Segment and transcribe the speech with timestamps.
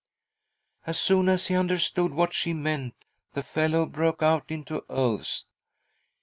[0.87, 2.95] "As soon as he understood what she meant,
[3.33, 5.45] the fellow broke out into oaths.